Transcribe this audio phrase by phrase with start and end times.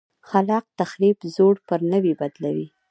[0.29, 2.67] خلاق تخریب زوړ پر نوي بدلوي.